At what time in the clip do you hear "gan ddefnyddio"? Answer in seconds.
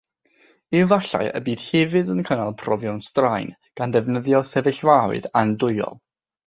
3.81-4.43